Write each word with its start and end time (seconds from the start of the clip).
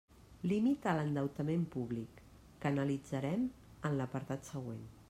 Límit 0.51 0.87
a 0.91 0.93
l'endeutament 0.99 1.67
públic, 1.75 2.25
que 2.65 2.73
analitzarem 2.73 3.47
en 3.91 3.99
l'apartat 4.03 4.53
següent. 4.55 4.87